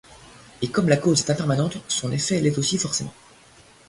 Et 0.63 0.71
comme 0.71 0.89
la 0.89 0.97
cause 0.97 1.19
est 1.19 1.29
impermanente, 1.29 1.77
son 1.87 2.11
effet 2.11 2.41
l'est 2.41 2.57
aussi 2.57 2.79
forcément. 2.79 3.13